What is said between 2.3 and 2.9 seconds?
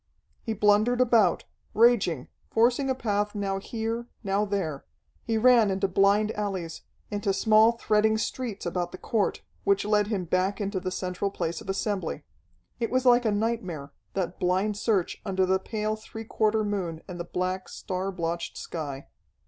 forcing